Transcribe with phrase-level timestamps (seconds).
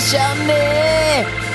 [0.00, 0.54] しゃんね。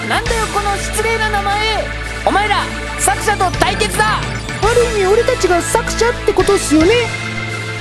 [0.06, 1.84] えなんだよこの失礼な名前。
[2.26, 2.58] お前ら
[3.00, 4.20] 作者と対決だ。
[4.20, 6.94] ある意味俺たちが作者ってことっすよね。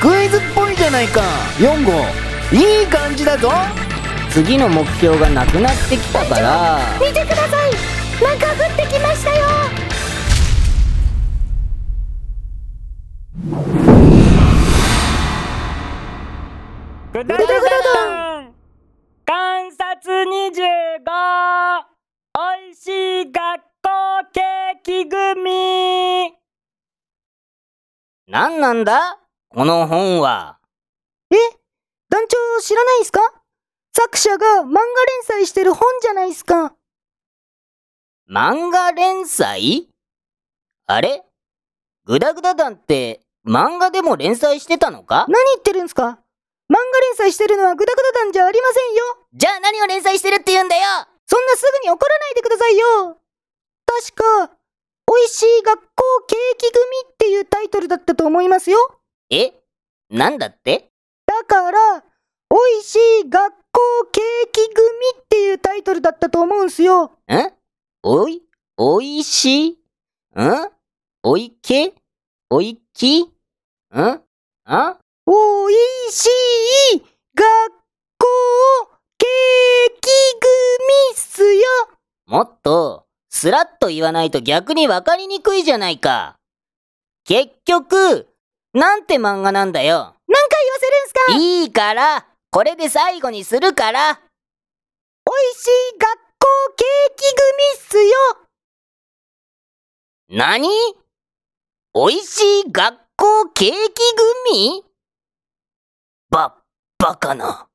[0.00, 1.20] クイズっぽいじゃないか。
[1.58, 1.92] 4号。
[2.50, 3.50] いい感じだぞ。
[4.30, 6.80] 次の目標がなくなってきたから。
[6.98, 7.72] 見てください。
[8.22, 9.46] なんか降ってきましたよ。
[17.12, 18.33] ぐだぐだだん
[25.54, 26.36] キ組
[28.28, 29.18] 何なんだ？
[29.50, 30.58] この本は。
[31.30, 31.36] え？
[32.08, 33.20] 団長知らないんすか？
[33.96, 34.84] 作者が漫画連
[35.24, 36.74] 載してる本じゃないっすか？
[38.28, 39.88] 漫画連載？
[40.86, 41.22] あれ？
[42.04, 45.26] グダグダ団って漫画でも連載してたのか？
[45.28, 46.18] 何言ってるんすか？
[46.70, 49.02] 漫画連載してるのはグダグダ団じゃありませんよ。
[49.34, 50.82] じゃあ何を連載してるって言うんだよ？
[51.26, 53.18] そんなすぐに怒らないでくださいよ。
[53.86, 54.56] 確か、
[55.06, 55.86] 美味しい学校
[56.26, 58.78] ケーキ組っていうタイトルだったと思いますよ。
[59.30, 59.52] え？
[60.10, 60.90] なんだって？
[61.26, 62.04] だから、
[62.50, 63.80] 美味しい学校
[64.12, 64.88] ケーキ組
[65.22, 67.12] っていうタイトルだったと思うんすよ。
[67.28, 67.52] ん
[68.02, 68.42] おい？
[68.76, 69.70] おいしい？
[70.36, 70.70] ん
[71.22, 71.94] おいけ？
[72.50, 73.22] おいき？
[73.22, 73.30] ん
[74.64, 74.98] あ？
[75.26, 75.74] おい
[76.10, 76.28] し
[76.94, 76.98] い
[77.34, 77.72] 学
[78.18, 78.26] 校
[79.18, 80.48] ケーキ組
[81.14, 81.62] っすよ。
[82.26, 83.03] もっと、
[83.34, 86.36] スラッと言わないと逆にわかりにくいじゃないか。
[87.24, 88.28] 結局、
[88.72, 90.14] なんて漫画なんだよ。
[90.28, 91.34] 何回言わせるんすか？
[91.36, 94.20] いいから、これで最後にするから。
[95.26, 96.46] おいしい学校
[96.76, 98.38] ケーキ組っすよ。
[100.30, 100.68] 何？
[101.92, 103.74] おいしい学校ケーキ
[104.48, 104.84] 組？
[106.30, 106.54] ば、
[106.98, 107.66] バカな。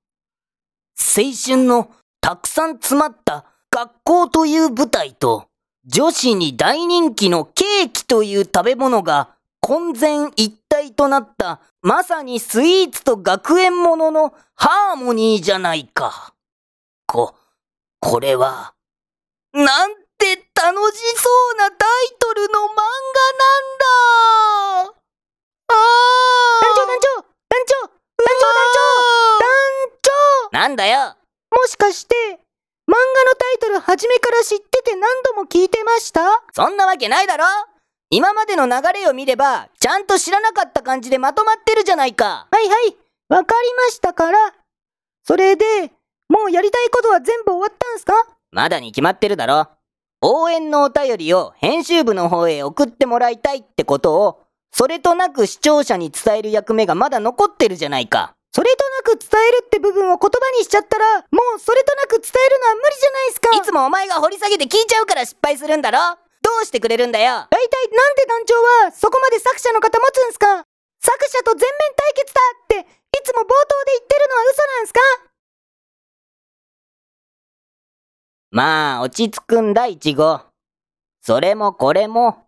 [0.97, 5.47] 青春のたくさん詰まった学校という舞台と、
[5.85, 9.29] 女子に大人気のケーキという食べ物が
[9.61, 16.33] 混然一体となった、まさにスイーツと学園もののハーモニーじゃないか。
[17.05, 17.35] こ、
[17.99, 18.73] これは、
[19.53, 22.83] なんて楽しそうなタイトルの漫画
[23.37, 23.55] な
[24.83, 24.95] んだ。
[25.71, 25.73] あ
[26.63, 27.21] 団長団長団
[27.67, 27.85] 長
[28.17, 28.79] 団長団長。
[29.39, 29.49] 団
[30.51, 30.57] 長。
[30.57, 31.15] なんだよ。
[31.51, 32.15] もしかして、
[33.23, 36.21] のタイトル初めから知ってて何度も聞いてました？
[36.53, 37.45] そんなわけないだろ。
[38.11, 42.47] 今までの流れを見れば、ちゃんと知らなかった感じでまとまってるじゃないか。
[42.51, 42.97] はいはい、
[43.29, 44.39] わかりましたから。
[45.23, 45.91] それで、
[46.27, 48.13] もうやりたいことは全部終わったんすか？
[48.51, 49.67] まだに決まってるだろ。
[50.21, 54.41] 応援のお便りを編集部の方へ送ってもらいたいってことを、
[54.71, 58.35] それとなく視聴者に伝える役目がまだ残ってるじゃないか。
[58.51, 58.83] それと
[59.13, 63.49] なく伝えるって部分を言葉にしちゃったら、もうそれとなく伝えるのは無理じゃないすか。
[63.57, 65.99] いつもお前が掘り下げて聞いちゃうから失敗するんだろ。
[66.41, 67.45] どうしてくれるんだよ。
[67.49, 68.55] 大体なんで団長
[68.87, 70.63] はそこまで作者の方持つんすか。
[71.01, 74.99] 作者と全面対決だって、いつも冒頭で言ってるのは嘘なんすか。
[78.51, 80.41] まあ、落ち着くんだ、いちご。
[81.21, 82.47] それもこれも、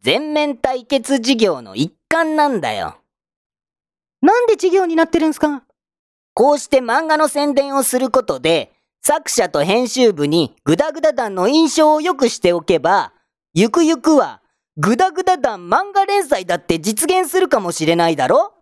[0.00, 2.98] 全面対決事業の一環なんだよ。
[4.24, 5.64] なんで授業になってるんすか？
[6.32, 13.12] こうして漫画の宣伝をすることで、作者と編集部にグダグダ団の印象を良くしておけば、
[13.52, 14.40] ゆくゆくは、
[14.78, 18.54] グダグダ団漫画連載だって実現するかもしれないだろ？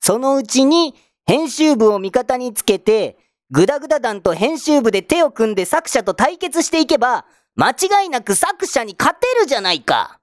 [0.00, 0.94] そのうちに、
[1.26, 3.18] 編集部を味方につけて、
[3.50, 10.20] グダグダ団と編集部で手を組んで作者と対決していけば、間違いなく作者に勝てるじゃないか。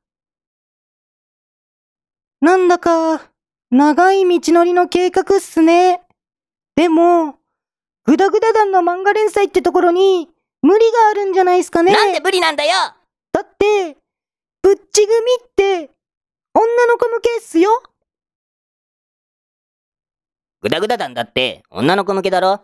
[2.41, 3.32] なんだか、
[3.73, 6.01] 長い道のりの計画っすね。
[6.75, 7.39] でも、
[8.06, 10.29] グダグダ団の漫画連載ってところに、
[10.61, 11.91] 無理があるんじゃないすかね。
[11.91, 12.72] なんで無理なんだよ
[13.31, 13.97] だって、
[14.62, 15.89] ぶっち組って、
[16.53, 17.81] 女の子向けっすよ。
[20.62, 22.62] グダグダ団だって女の子向けだろ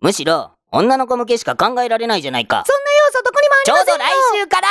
[0.00, 2.64] むしろ女の子向けしか考えられないじゃないか。
[2.66, 4.68] そんな要素どこにもあちょうどりませんよ来週から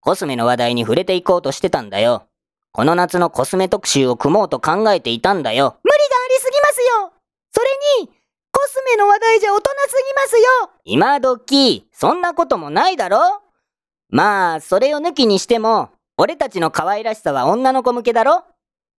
[0.00, 2.26] コスメの話題に触れていこうとしてたんだよ。
[2.72, 5.76] この夏のコスメ特集を組もうと考えていたんだよ。
[5.84, 7.12] 無理がありすぎますよ。
[7.54, 7.68] それ
[8.02, 8.08] に、
[8.50, 10.70] コスメの話題じゃ大人すぎますよ。
[10.84, 13.42] 今時、そんなこともないだろ。
[14.08, 18.44] まあ、それを抜きにしても、俺たちの可愛らしさは女の子向けだろ。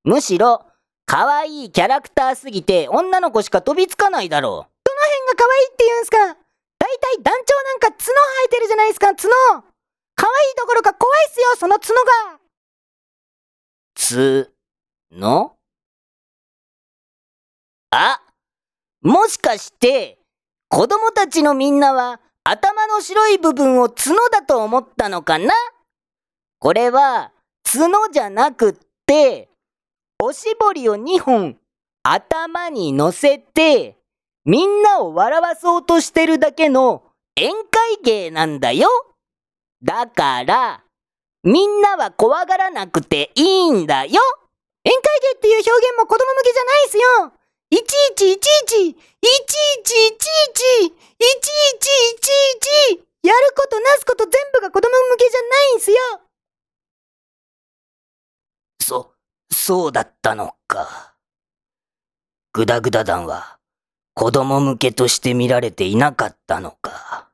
[0.03, 0.65] むしろ、
[1.07, 4.49] 可愛いキャラクターすぎて女の子しか飛びつかないだろ。
[4.49, 6.17] どの辺が可愛いって言うんすか？
[6.77, 8.11] 大体団長なんか角生
[8.45, 9.29] えてるじゃないですか、角。
[10.15, 12.39] 可愛いどころか怖いっすよ、その角が
[14.03, 14.51] つ、
[15.11, 15.55] の？
[17.91, 18.21] あ、
[19.01, 20.19] もしかして、
[20.67, 25.53] 子供たちのみんなは頭の白い部分を角だと思ったのかな？
[26.59, 27.31] これは
[27.63, 29.50] 角じゃなくって、
[30.21, 31.57] おしぼりを2本
[32.03, 33.97] 頭に乗せて、
[34.44, 37.03] みんなを笑わそうとしてるだけの
[37.38, 38.89] 宴会芸なんだよ。
[39.81, 40.83] だから、
[41.44, 44.22] みんなは怖がらなくていいんだよ。
[44.86, 47.31] 宴会芸っていう表現も子供向けじゃないっすよ
[47.72, 55.98] いちいちいちいちいちいちいちいちいちいちいちいちやることなすこと全部が子供向けじゃないんすよ
[58.81, 59.13] そ、
[59.50, 61.13] そうだったのか。
[62.51, 63.57] グダグダ団は
[64.13, 67.30] 子供向けとして見られていなかったのか。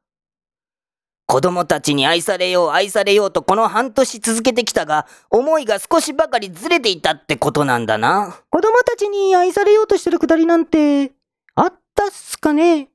[1.31, 8.41] 子供たちに愛されよう愛されようとこの半年続けてきたが、思いが少しばかりずれていたってことなんだな。
[8.49, 11.11] 子供たちに愛されようとしてるくだりなんて、
[11.53, 12.89] あったっすかね？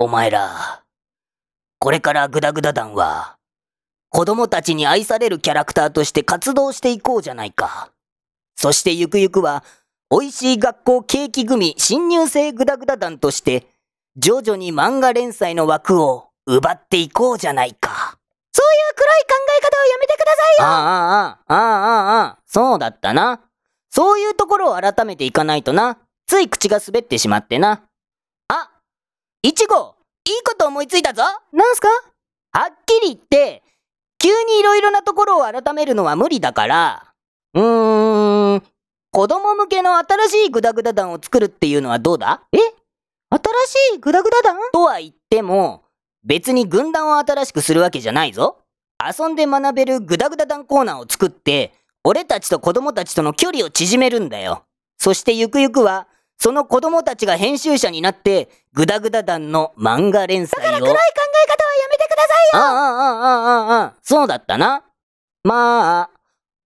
[0.00, 0.82] お前ら、
[1.78, 3.36] これからグダグダ団は、
[4.08, 7.92] 子供たちに愛されるキャラクターとして活動していこうじゃないか。
[8.56, 9.62] そしてゆくゆくは、
[10.10, 13.68] 美味しい学校景気組新入生グダグダ団として、
[14.16, 18.18] 徐々に漫画連載の枠を奪っていこうじゃないか。
[18.52, 23.40] そういう黒い考え方をやめてくださいよああ、ああ、ああ、ああ、そうだったな。
[23.90, 25.98] そういうところを改めていかないとな。
[26.26, 27.82] つい口が滑ってしまってな。
[28.48, 28.70] あ、
[29.42, 31.88] いちご、いいこと思いついたぞなんすか
[32.52, 33.62] はっきり言って、
[34.18, 37.14] 急にいろいろなところを改めるのは無理だから、
[37.54, 38.62] うーん、
[39.12, 45.84] 子供向けの新しいグダグダ団を作るっていうのはどうだえ新しいグダグダ団とは言っても、
[46.24, 48.58] 別に軍団を新しくするわけじゃないぞ。
[49.00, 51.72] 遊んで学べるグダグダ団コーナーを作って、
[52.04, 54.64] 俺たちと子供たちとの距離を縮めるんだよ。
[54.98, 56.06] そしてゆくゆくは、
[56.38, 60.62] その子供たちが編集者になって、グダグダ団の漫画連載を。
[60.62, 64.84] 黒い考え方はやめてくださいよああ、ああ、ああ、ああ、そうだったな。
[65.44, 66.10] まあ、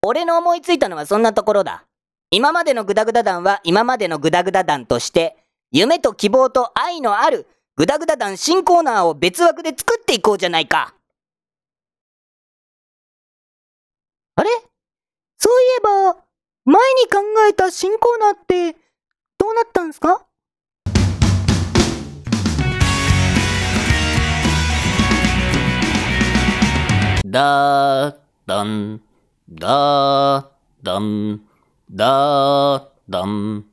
[0.02, 1.84] 俺の思いついたのはそんなところだ。
[2.30, 5.36] 今までのグダグダ団は今までのグダグダ団として、
[5.70, 10.94] 夢と希望と愛のあるグダグダ団新コーナーを別枠で作っていこうじゃないか。
[14.36, 14.50] あれ？
[15.38, 16.14] そういえば、
[16.64, 17.18] 前に考
[17.48, 18.76] えた新コーナーって、
[19.38, 20.24] どうなったんすか？
[27.26, 28.16] だー
[28.46, 29.00] だん、
[29.50, 30.46] だー
[30.84, 31.40] だん、
[31.90, 33.64] だーだん、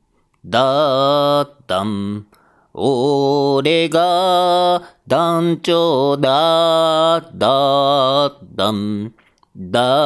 [0.44, 2.26] だーだん。
[2.74, 9.14] 俺が団長だだだん、
[9.58, 10.02] だ。